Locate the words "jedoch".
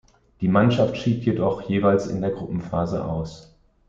1.27-1.61